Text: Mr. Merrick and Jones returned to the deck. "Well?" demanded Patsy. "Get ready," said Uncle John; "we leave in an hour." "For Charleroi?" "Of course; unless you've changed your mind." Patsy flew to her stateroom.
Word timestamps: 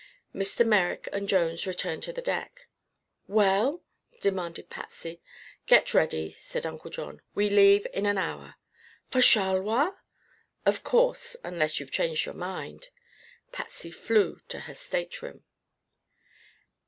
Mr. 0.33 0.65
Merrick 0.65 1.07
and 1.13 1.29
Jones 1.29 1.67
returned 1.67 2.01
to 2.01 2.11
the 2.11 2.23
deck. 2.23 2.65
"Well?" 3.27 3.83
demanded 4.19 4.67
Patsy. 4.71 5.21
"Get 5.67 5.93
ready," 5.93 6.31
said 6.31 6.65
Uncle 6.65 6.89
John; 6.89 7.21
"we 7.35 7.51
leave 7.51 7.85
in 7.93 8.07
an 8.07 8.17
hour." 8.17 8.55
"For 9.11 9.21
Charleroi?" 9.21 9.91
"Of 10.65 10.83
course; 10.83 11.37
unless 11.43 11.79
you've 11.79 11.91
changed 11.91 12.25
your 12.25 12.33
mind." 12.33 12.89
Patsy 13.51 13.91
flew 13.91 14.39
to 14.47 14.61
her 14.61 14.73
stateroom. 14.73 15.43